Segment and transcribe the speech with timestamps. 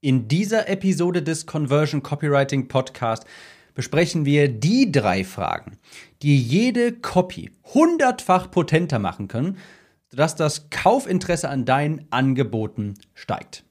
[0.00, 3.24] In dieser Episode des Conversion Copywriting Podcast
[3.74, 5.76] besprechen wir die drei Fragen,
[6.22, 9.56] die jede Copy hundertfach potenter machen können,
[10.08, 13.64] sodass das Kaufinteresse an deinen Angeboten steigt.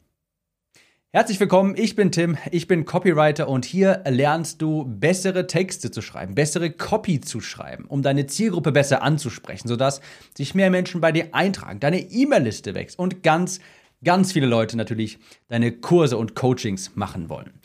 [1.14, 6.02] Herzlich willkommen, ich bin Tim, ich bin Copywriter und hier lernst du bessere Texte zu
[6.02, 10.02] schreiben, bessere Copy zu schreiben, um deine Zielgruppe besser anzusprechen, sodass
[10.36, 13.62] sich mehr Menschen bei dir eintragen, deine E-Mail-Liste wächst und ganz
[14.04, 17.60] ganz viele Leute natürlich deine Kurse und Coachings machen wollen.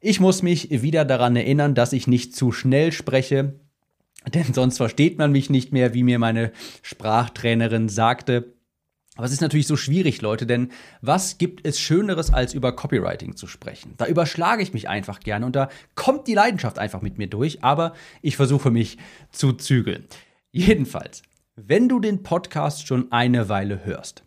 [0.00, 3.58] Ich muss mich wieder daran erinnern, dass ich nicht zu schnell spreche,
[4.32, 8.54] denn sonst versteht man mich nicht mehr, wie mir meine Sprachtrainerin sagte.
[9.16, 10.70] Aber es ist natürlich so schwierig, Leute, denn
[11.00, 13.94] was gibt es Schöneres, als über Copywriting zu sprechen?
[13.96, 17.62] Da überschlage ich mich einfach gerne und da kommt die Leidenschaft einfach mit mir durch,
[17.62, 18.98] aber ich versuche mich
[19.30, 20.06] zu zügeln.
[20.50, 21.22] Jedenfalls,
[21.54, 24.23] wenn du den Podcast schon eine Weile hörst,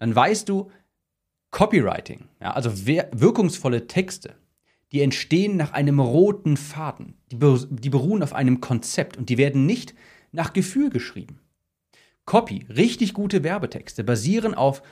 [0.00, 0.70] dann weißt du,
[1.52, 4.34] Copywriting, ja, also wirkungsvolle Texte,
[4.92, 7.14] die entstehen nach einem roten Faden.
[7.30, 7.38] Die,
[7.70, 9.94] die beruhen auf einem Konzept und die werden nicht
[10.32, 11.40] nach Gefühl geschrieben.
[12.24, 14.82] Copy, richtig gute Werbetexte, basieren auf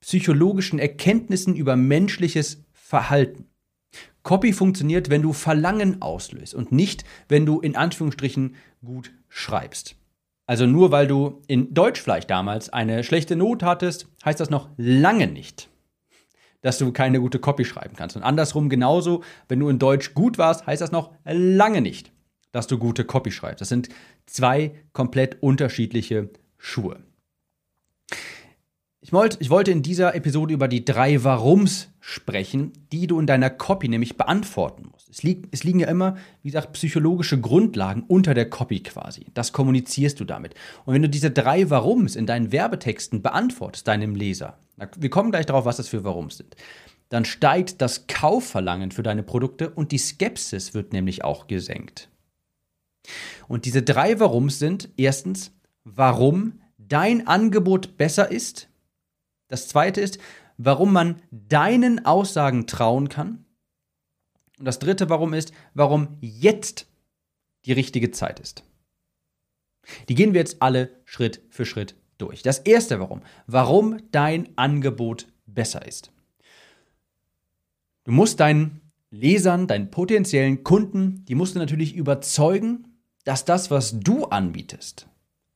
[0.00, 3.46] psychologischen Erkenntnissen über menschliches Verhalten.
[4.22, 9.97] Copy funktioniert, wenn du Verlangen auslöst und nicht, wenn du in Anführungsstrichen gut schreibst.
[10.48, 14.70] Also nur weil du in Deutsch vielleicht damals eine schlechte Not hattest, heißt das noch
[14.78, 15.68] lange nicht,
[16.62, 18.16] dass du keine gute Copy schreiben kannst.
[18.16, 22.12] Und andersrum genauso, wenn du in Deutsch gut warst, heißt das noch lange nicht,
[22.50, 23.60] dass du gute Copy schreibst.
[23.60, 23.90] Das sind
[24.24, 27.04] zwei komplett unterschiedliche Schuhe.
[29.08, 33.26] Ich wollte, ich wollte in dieser Episode über die drei Warums sprechen, die du in
[33.26, 35.08] deiner Copy nämlich beantworten musst.
[35.08, 39.24] Es, liegt, es liegen ja immer, wie gesagt, psychologische Grundlagen unter der Copy quasi.
[39.32, 40.54] Das kommunizierst du damit.
[40.84, 44.58] Und wenn du diese drei Warums in deinen Werbetexten beantwortest, deinem Leser,
[44.98, 46.54] wir kommen gleich darauf, was das für Warums sind,
[47.08, 52.10] dann steigt das Kaufverlangen für deine Produkte und die Skepsis wird nämlich auch gesenkt.
[53.48, 55.52] Und diese drei Warums sind erstens,
[55.84, 58.68] warum dein Angebot besser ist,
[59.48, 60.18] das zweite ist,
[60.58, 63.44] warum man deinen Aussagen trauen kann.
[64.58, 66.86] Und das dritte warum ist, warum jetzt
[67.64, 68.64] die richtige Zeit ist.
[70.08, 72.42] Die gehen wir jetzt alle Schritt für Schritt durch.
[72.42, 76.12] Das erste warum, warum dein Angebot besser ist.
[78.04, 78.80] Du musst deinen
[79.10, 85.06] Lesern, deinen potenziellen Kunden, die musst du natürlich überzeugen, dass das, was du anbietest,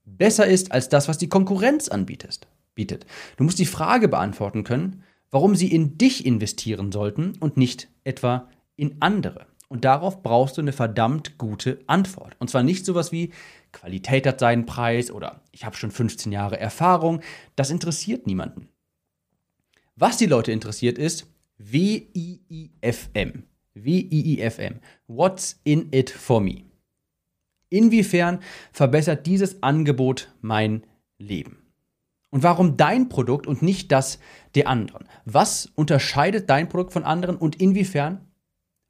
[0.04, 3.06] besser ist als das, was die Konkurrenz anbietet bietet.
[3.36, 8.48] Du musst die Frage beantworten können, warum sie in dich investieren sollten und nicht etwa
[8.76, 9.46] in andere.
[9.68, 12.36] Und darauf brauchst du eine verdammt gute Antwort.
[12.38, 13.32] Und zwar nicht sowas wie
[13.72, 17.22] Qualität hat seinen Preis oder ich habe schon 15 Jahre Erfahrung.
[17.56, 18.68] Das interessiert niemanden.
[19.96, 23.44] Was die Leute interessiert ist W-I-I-F-M.
[23.74, 24.80] W-I-I-F-M.
[25.06, 26.64] What's in it for me?
[27.70, 28.40] Inwiefern
[28.72, 30.84] verbessert dieses Angebot mein
[31.16, 31.61] Leben?
[32.32, 34.18] Und warum dein Produkt und nicht das
[34.54, 35.06] der anderen?
[35.26, 38.22] Was unterscheidet dein Produkt von anderen und inwiefern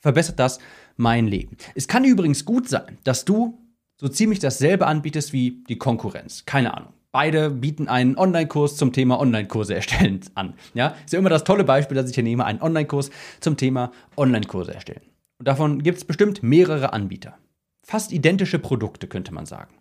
[0.00, 0.60] verbessert das
[0.97, 1.56] mein Leben?
[1.75, 3.58] Es kann übrigens gut sein, dass du
[4.00, 6.44] so ziemlich dasselbe anbietest wie die Konkurrenz.
[6.47, 6.92] Keine Ahnung.
[7.10, 10.54] Beide bieten einen Online-Kurs zum Thema Online-Kurse erstellen an.
[10.72, 13.10] Ja, ist ja immer das tolle Beispiel, dass ich hier nehme, einen Online-Kurs
[13.41, 15.03] zum Thema Online-Kurse erstellen.
[15.38, 17.36] Und davon gibt es bestimmt mehrere Anbieter.
[17.84, 19.74] Fast identische Produkte, könnte man sagen.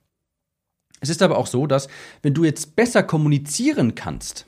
[1.02, 1.90] Es ist aber auch so, dass
[2.22, 4.46] wenn du jetzt besser kommunizieren kannst,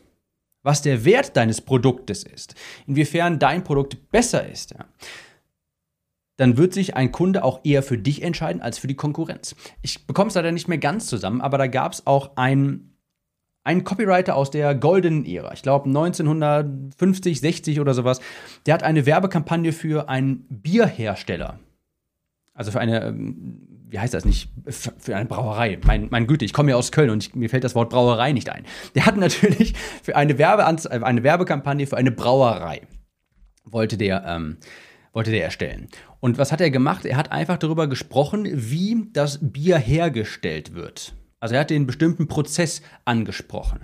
[0.61, 2.55] was der Wert deines Produktes ist,
[2.87, 4.85] inwiefern dein Produkt besser ist, ja,
[6.37, 9.55] dann wird sich ein Kunde auch eher für dich entscheiden als für die Konkurrenz.
[9.81, 12.97] Ich bekomme es leider nicht mehr ganz zusammen, aber da gab es auch einen,
[13.63, 18.21] einen Copywriter aus der goldenen Ära, ich glaube 1950, 60 oder sowas,
[18.65, 21.59] der hat eine Werbekampagne für einen Bierhersteller,
[22.53, 25.77] also für eine ähm, wie heißt das nicht, für eine Brauerei.
[25.85, 28.31] Mein, mein Güte, ich komme ja aus Köln und ich, mir fällt das Wort Brauerei
[28.31, 28.65] nicht ein.
[28.95, 32.81] Der hat natürlich für eine, Werbeanz äh, eine Werbekampagne für eine Brauerei,
[33.65, 34.57] wollte der, ähm,
[35.11, 35.89] wollte der erstellen.
[36.21, 37.05] Und was hat er gemacht?
[37.05, 41.13] Er hat einfach darüber gesprochen, wie das Bier hergestellt wird.
[41.39, 43.81] Also er hat den bestimmten Prozess angesprochen.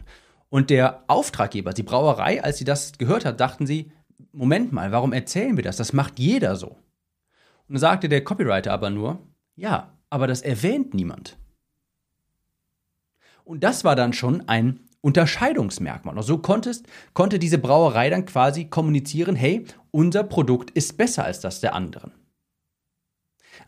[0.49, 3.91] Und der Auftraggeber, die Brauerei, als sie das gehört hat, dachten sie,
[4.31, 5.77] Moment mal, warum erzählen wir das?
[5.77, 6.69] Das macht jeder so.
[6.69, 9.19] Und dann sagte der Copywriter aber nur,
[9.55, 11.37] ja, aber das erwähnt niemand.
[13.43, 16.15] Und das war dann schon ein Unterscheidungsmerkmal.
[16.15, 21.39] Und so konntest, konnte diese Brauerei dann quasi kommunizieren, hey, unser Produkt ist besser als
[21.39, 22.11] das der anderen.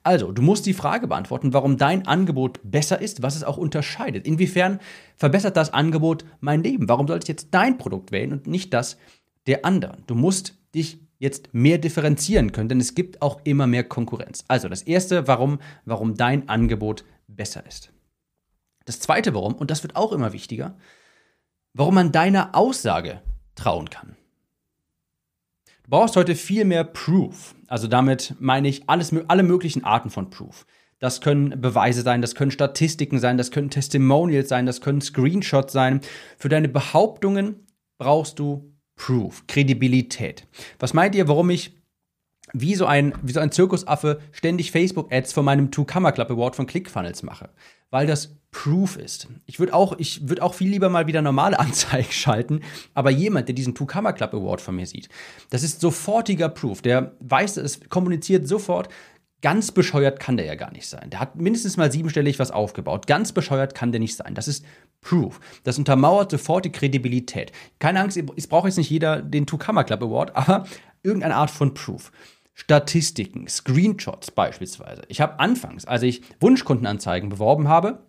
[0.04, 4.26] Also, du musst die Frage beantworten, warum dein Angebot besser ist, was es auch unterscheidet.
[4.26, 4.80] Inwiefern
[5.16, 6.90] verbessert das Angebot mein Leben?
[6.90, 8.98] Warum sollte ich jetzt dein Produkt wählen und nicht das
[9.48, 10.04] der anderen?
[10.08, 14.44] Du musst dich jetzt mehr differenzieren können, denn es gibt auch immer mehr Konkurrenz.
[14.48, 17.94] Also das erste, warum, warum dein Angebot besser ist.
[18.86, 20.76] Das zweite, warum, und das wird auch immer wichtiger,
[21.74, 23.22] warum man deiner Aussage
[23.54, 24.18] trauen kann.
[25.84, 27.54] Du brauchst heute viel mehr Proof.
[27.68, 30.66] Also damit meine ich alles, alle möglichen Arten von Proof.
[30.98, 35.72] Das können Beweise sein, das können Statistiken sein, das können Testimonials sein, das können Screenshots
[35.72, 36.02] sein.
[36.38, 37.68] Für deine Behauptungen
[38.00, 38.71] brauchst du
[39.02, 40.46] Proof, Kredibilität.
[40.78, 41.76] Was meint ihr, warum ich
[42.54, 46.68] wie so ein, wie so ein Zirkusaffe ständig Facebook-Ads von meinem Two-Camera Club Award von
[46.68, 47.50] ClickFunnels mache?
[47.90, 49.28] Weil das Proof ist.
[49.48, 52.62] Ich würde auch, ich würde auch viel lieber mal wieder normale Anzeigen schalten,
[52.94, 55.10] aber jemand, der diesen Two-Camera Club Award von mir sieht,
[55.50, 56.84] das ist sofortiger Proof.
[56.84, 58.88] Der weiß es, kommuniziert sofort,
[59.42, 61.10] Ganz bescheuert kann der ja gar nicht sein.
[61.10, 63.08] Der hat mindestens mal siebenstellig was aufgebaut.
[63.08, 64.36] Ganz bescheuert kann der nicht sein.
[64.36, 64.64] Das ist
[65.02, 65.40] Proof.
[65.64, 67.52] Das untermauert sofort die Kredibilität.
[67.80, 70.66] Keine Angst, es braucht jetzt nicht jeder den Two-Camera Club Award, aber
[71.02, 72.12] irgendeine Art von Proof.
[72.54, 75.02] Statistiken, Screenshots beispielsweise.
[75.08, 78.04] Ich habe anfangs, als ich Wunschkundenanzeigen beworben habe,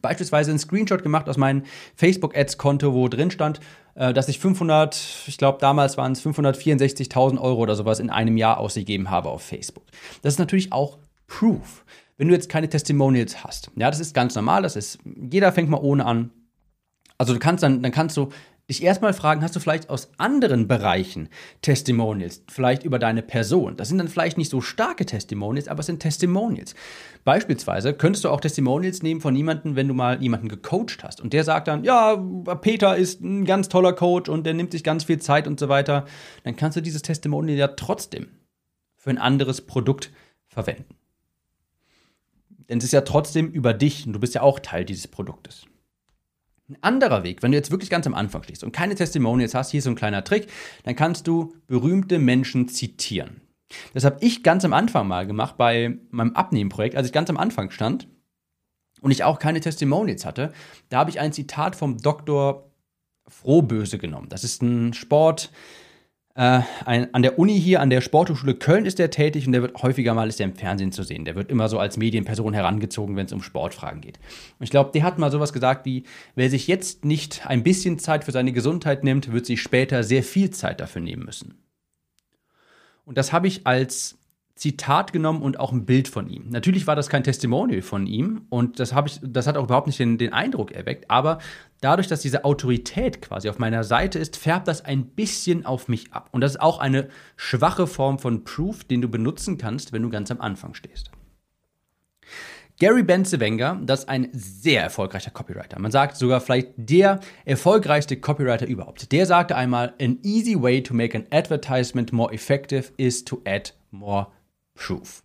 [0.00, 1.64] beispielsweise einen Screenshot gemacht aus meinem
[1.96, 3.60] Facebook-Ads-Konto, wo drin stand,
[3.94, 8.36] äh, dass ich 500, ich glaube damals waren es 564.000 Euro oder sowas in einem
[8.36, 9.84] Jahr ausgegeben habe auf Facebook.
[10.22, 11.84] Das ist natürlich auch Proof.
[12.16, 15.70] Wenn du jetzt keine Testimonials hast, ja, das ist ganz normal, das ist, jeder fängt
[15.70, 16.30] mal ohne an.
[17.18, 18.30] Also du kannst dann, dann kannst du
[18.72, 21.28] dich erstmal fragen, hast du vielleicht aus anderen Bereichen
[21.60, 23.76] Testimonials, vielleicht über deine Person?
[23.76, 26.74] Das sind dann vielleicht nicht so starke Testimonials, aber es sind Testimonials.
[27.24, 31.32] Beispielsweise könntest du auch Testimonials nehmen von jemandem, wenn du mal jemanden gecoacht hast und
[31.32, 32.16] der sagt dann, ja,
[32.60, 35.68] Peter ist ein ganz toller Coach und der nimmt sich ganz viel Zeit und so
[35.68, 36.06] weiter.
[36.44, 38.28] Dann kannst du dieses Testimonial ja trotzdem
[38.96, 40.10] für ein anderes Produkt
[40.46, 40.96] verwenden.
[42.68, 45.66] Denn es ist ja trotzdem über dich und du bist ja auch Teil dieses Produktes.
[46.72, 49.70] Ein anderer Weg, wenn du jetzt wirklich ganz am Anfang stehst und keine Testimonials hast,
[49.70, 50.48] hier ist so ein kleiner Trick,
[50.84, 53.42] dann kannst du berühmte Menschen zitieren.
[53.92, 57.36] Das habe ich ganz am Anfang mal gemacht bei meinem Abnehmenprojekt, als ich ganz am
[57.36, 58.08] Anfang stand
[59.02, 60.52] und ich auch keine Testimonials hatte.
[60.88, 62.70] Da habe ich ein Zitat vom Dr.
[63.28, 64.28] Frohböse genommen.
[64.30, 65.50] Das ist ein Sport,
[66.34, 69.62] äh, ein, an der Uni hier, an der Sporthochschule Köln ist er tätig und der
[69.62, 71.24] wird häufiger mal ist er im Fernsehen zu sehen.
[71.24, 74.18] Der wird immer so als Medienperson herangezogen, wenn es um Sportfragen geht.
[74.58, 77.98] Und ich glaube, der hat mal sowas gesagt wie, wer sich jetzt nicht ein bisschen
[77.98, 81.58] Zeit für seine Gesundheit nimmt, wird sich später sehr viel Zeit dafür nehmen müssen.
[83.04, 84.18] Und das habe ich als
[84.54, 86.48] Zitat genommen und auch ein Bild von ihm.
[86.50, 89.98] Natürlich war das kein Testimonial von ihm und das, ich, das hat auch überhaupt nicht
[89.98, 91.38] den, den Eindruck erweckt, aber
[91.80, 96.12] dadurch, dass diese Autorität quasi auf meiner Seite ist, färbt das ein bisschen auf mich
[96.12, 96.28] ab.
[96.32, 100.10] Und das ist auch eine schwache Form von Proof, den du benutzen kannst, wenn du
[100.10, 101.10] ganz am Anfang stehst.
[102.78, 105.78] Gary Benzewenger, das ist ein sehr erfolgreicher Copywriter.
[105.78, 109.12] Man sagt sogar vielleicht der erfolgreichste Copywriter überhaupt.
[109.12, 113.72] Der sagte einmal, an easy way to make an advertisement more effective is to add
[113.90, 114.28] more
[114.74, 115.22] Proof.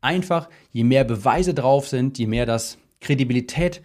[0.00, 3.82] Einfach, je mehr Beweise drauf sind, je mehr das Kredibilität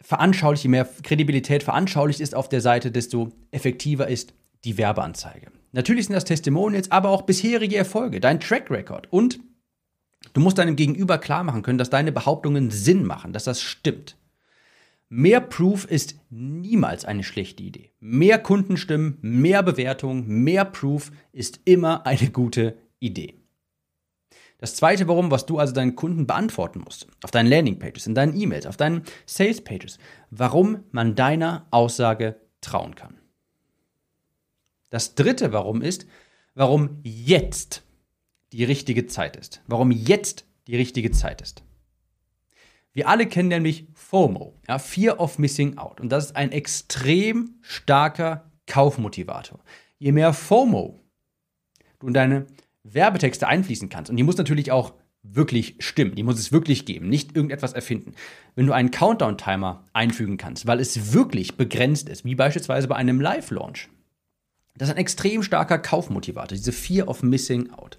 [0.00, 4.34] veranschaulicht, je mehr Kredibilität veranschaulicht ist auf der Seite, desto effektiver ist
[4.64, 5.50] die Werbeanzeige.
[5.72, 9.40] Natürlich sind das Testimonials, aber auch bisherige Erfolge, dein Track Record und
[10.34, 14.16] du musst deinem Gegenüber klar machen können, dass deine Behauptungen Sinn machen, dass das stimmt.
[15.08, 17.90] Mehr Proof ist niemals eine schlechte Idee.
[18.00, 23.38] Mehr Kundenstimmen, mehr Bewertung, mehr Proof ist immer eine gute Idee.
[24.58, 28.38] Das zweite Warum, was du also deinen Kunden beantworten musst, auf deinen Landingpages, in deinen
[28.40, 29.98] E-Mails, auf deinen Salespages,
[30.30, 33.18] warum man deiner Aussage trauen kann.
[34.90, 36.06] Das dritte Warum ist,
[36.54, 37.82] warum jetzt
[38.52, 39.62] die richtige Zeit ist.
[39.66, 41.64] Warum jetzt die richtige Zeit ist.
[42.92, 46.00] Wir alle kennen nämlich FOMO, ja, Fear of Missing Out.
[46.00, 49.60] Und das ist ein extrem starker Kaufmotivator.
[49.98, 51.00] Je mehr FOMO
[51.98, 52.46] du in deine
[52.84, 57.08] Werbetexte einfließen kannst, und die muss natürlich auch wirklich stimmen, die muss es wirklich geben,
[57.08, 58.14] nicht irgendetwas erfinden.
[58.56, 63.20] Wenn du einen Countdown-Timer einfügen kannst, weil es wirklich begrenzt ist, wie beispielsweise bei einem
[63.20, 63.88] Live-Launch,
[64.76, 67.98] das ist ein extrem starker Kaufmotivator, diese Fear of Missing Out.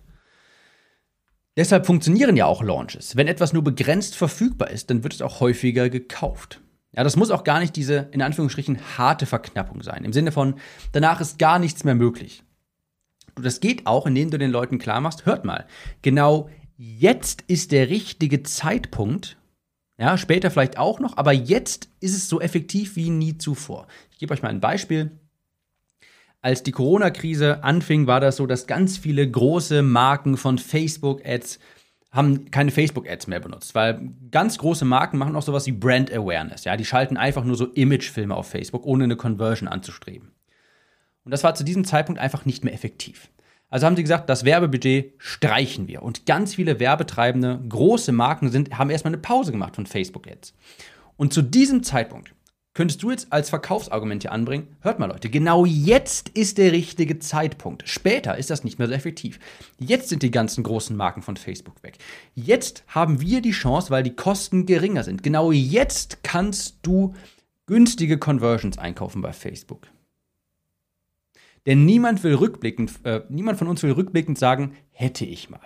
[1.56, 3.16] Deshalb funktionieren ja auch Launches.
[3.16, 6.62] Wenn etwas nur begrenzt verfügbar ist, dann wird es auch häufiger gekauft.
[6.92, 10.04] Ja, das muss auch gar nicht diese, in Anführungsstrichen, harte Verknappung sein.
[10.04, 10.56] Im Sinne von,
[10.92, 12.44] danach ist gar nichts mehr möglich.
[13.36, 15.66] Das geht auch, indem du den Leuten klar machst, hört mal,
[16.02, 19.38] genau jetzt ist der richtige Zeitpunkt,
[19.98, 23.88] ja, später vielleicht auch noch, aber jetzt ist es so effektiv wie nie zuvor.
[24.12, 25.12] Ich gebe euch mal ein Beispiel.
[26.42, 31.60] Als die Corona-Krise anfing, war das so, dass ganz viele große Marken von Facebook-Ads
[32.14, 36.64] haben keine Facebook-Ads mehr benutzt, weil ganz große Marken machen auch sowas wie Brand Awareness.
[36.64, 40.32] Ja, die schalten einfach nur so Imagefilme auf Facebook, ohne eine Conversion anzustreben.
[41.26, 43.30] Und das war zu diesem Zeitpunkt einfach nicht mehr effektiv.
[43.70, 46.04] Also haben sie gesagt, das Werbebudget streichen wir.
[46.04, 50.54] Und ganz viele Werbetreibende, große Marken sind, haben erstmal eine Pause gemacht von Facebook jetzt.
[51.18, 52.36] Und zu diesem Zeitpunkt
[52.74, 57.20] könntest du jetzt als Verkaufsargument hier anbringen, hört mal Leute, genau jetzt ist der richtige
[57.20, 57.88] Zeitpunkt.
[57.88, 59.40] Später ist das nicht mehr so effektiv.
[59.80, 61.98] Jetzt sind die ganzen großen Marken von Facebook weg.
[62.36, 65.24] Jetzt haben wir die Chance, weil die Kosten geringer sind.
[65.24, 67.14] Genau jetzt kannst du
[67.66, 69.88] günstige Conversions einkaufen bei Facebook.
[71.66, 75.60] Denn niemand will rückblickend, äh, niemand von uns will rückblickend sagen, hätte ich mal.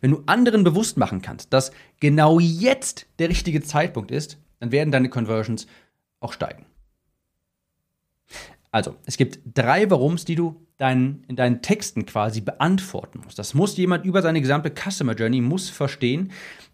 [0.00, 1.70] Wenn du anderen bewusst machen kannst, dass
[2.00, 5.66] genau jetzt der richtige Zeitpunkt ist, dann werden deine Conversions
[6.20, 6.66] auch steigen.
[8.72, 13.38] Also, es gibt drei Warums, die du dein, in deinen Texten quasi beantworten musst.
[13.38, 16.32] Das muss jemand über seine gesamte Customer Journey muss verstehen,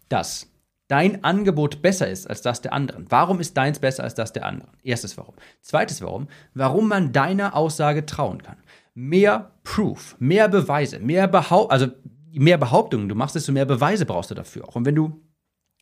[0.09, 0.52] dass
[0.87, 3.05] dein Angebot besser ist als das der anderen.
[3.09, 4.71] Warum ist deins besser als das der anderen?
[4.83, 5.35] Erstes Warum.
[5.61, 8.57] Zweites Warum, warum man deiner Aussage trauen kann.
[8.93, 11.87] Mehr Proof, mehr Beweise, mehr Behaupt also
[12.31, 14.75] mehr Behauptungen du machst, desto mehr Beweise brauchst du dafür auch.
[14.75, 15.21] Und wenn du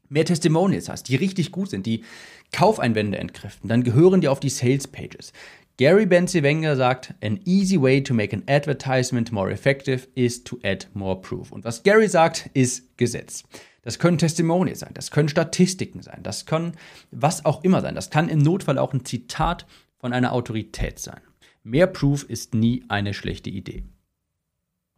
[0.10, 2.04] mehr Testimonials hast, die richtig gut sind, die
[2.52, 5.32] Kaufeinwände entkräften, dann gehören die auf die Sales Pages.
[5.78, 10.88] Gary Benziwenger sagt, an easy way to make an advertisement more effective is to add
[10.94, 11.52] more proof.
[11.52, 13.44] Und was Gary sagt, ist Gesetz.
[13.82, 16.74] Das können Testimonials sein, das können Statistiken sein, das kann
[17.10, 17.96] was auch immer sein.
[17.96, 19.66] Das kann im Notfall auch ein Zitat
[19.98, 21.22] von einer Autorität sein.
[21.64, 23.84] Mehr Proof ist nie eine schlechte Idee.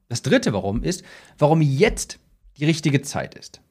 [0.10, 1.04] Das dritte Warum ist,
[1.38, 2.20] warum jetzt
[2.58, 3.62] die richtige Zeit ist.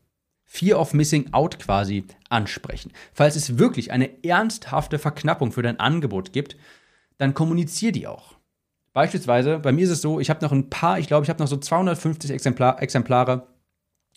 [0.44, 2.92] Fear of Missing Out quasi ansprechen.
[3.14, 6.56] Falls es wirklich eine ernsthafte Verknappung für dein Angebot gibt,
[7.23, 8.35] dann kommunizier die auch.
[8.93, 11.41] Beispielsweise, bei mir ist es so, ich habe noch ein paar, ich glaube, ich habe
[11.41, 13.47] noch so 250 Exemplar, Exemplare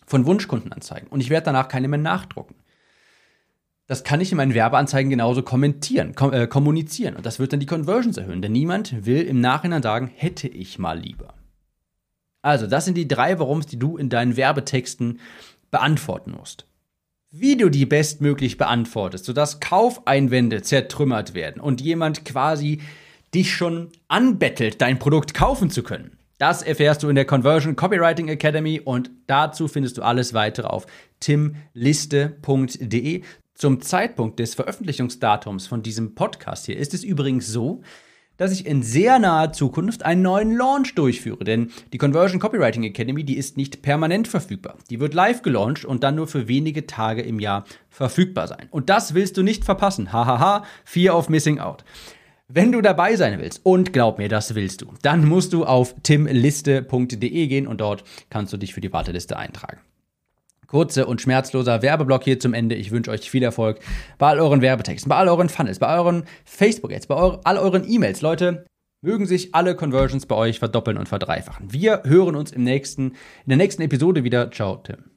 [0.06, 2.56] von Wunschkundenanzeigen und ich werde danach keine mehr nachdrucken.
[3.86, 7.60] Das kann ich in meinen Werbeanzeigen genauso kommentieren, kom äh, kommunizieren und das wird dann
[7.60, 11.34] die Conversions erhöhen, denn niemand will im Nachhinein sagen, hätte ich mal lieber.
[12.42, 15.20] Also, das sind die drei Warums, die du in deinen Werbetexten
[15.70, 16.66] beantworten musst.
[17.30, 22.80] Wie du die bestmöglich beantwortest, sodass Kaufeinwände zertrümmert werden und jemand quasi
[23.34, 26.16] dich schon anbettelt, dein Produkt kaufen zu können.
[26.38, 30.86] Das erfährst du in der Conversion Copywriting Academy und dazu findest du alles weitere auf
[31.20, 33.22] timliste.de.
[33.54, 37.82] Zum Zeitpunkt des Veröffentlichungsdatums von diesem Podcast hier ist es übrigens so,
[38.36, 41.44] dass ich in sehr naher Zukunft einen neuen Launch durchführe.
[41.44, 44.76] Denn die Conversion Copywriting Academy, die ist nicht permanent verfügbar.
[44.90, 48.68] Die wird live gelauncht und dann nur für wenige Tage im Jahr verfügbar sein.
[48.70, 50.12] Und das willst du nicht verpassen.
[50.12, 51.84] Hahaha, Fear of Missing Out.
[52.48, 55.96] Wenn du dabei sein willst, und glaub mir, das willst du, dann musst du auf
[56.04, 59.80] timliste.de gehen und dort kannst du dich für die Warteliste eintragen.
[60.66, 62.74] Kurze und schmerzloser Werbeblock hier zum Ende.
[62.74, 63.80] Ich wünsche euch viel Erfolg
[64.18, 68.20] bei all euren Werbetexten, bei all euren Funnels, bei euren Facebook-Ads, bei all euren E-Mails.
[68.22, 68.66] Leute,
[69.02, 71.72] mögen sich alle Conversions bei euch verdoppeln und verdreifachen.
[71.72, 74.50] Wir hören uns im nächsten, in der nächsten Episode wieder.
[74.50, 75.15] Ciao, Tim.